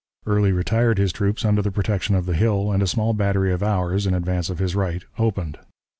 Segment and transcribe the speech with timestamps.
[0.25, 3.61] Early retired his troops under the protection of the hill, and a small battery of
[3.61, 5.59] ours, in advance of his right, opened.